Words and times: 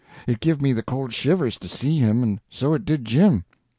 It 0.25 0.39
give 0.39 0.63
me 0.63 0.73
the 0.73 0.81
cold 0.81 1.13
shivers 1.13 1.59
to 1.59 1.69
see 1.69 1.99
him, 1.99 2.23
and 2.23 2.39
so 2.49 2.73
it 2.73 2.85
did 2.85 3.05
Jim. 3.05 3.45